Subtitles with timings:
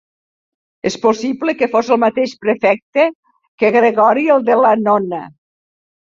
[0.89, 3.05] És possible que fos el mateix prefecte
[3.61, 5.23] que Gregori el de l'annona.